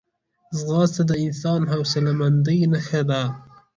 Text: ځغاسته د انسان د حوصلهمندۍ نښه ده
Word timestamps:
ځغاسته 0.57 1.03
د 1.09 1.11
انسان 1.25 1.59
د 1.63 1.67
حوصلهمندۍ 1.73 2.59
نښه 2.71 3.01
ده 3.09 3.21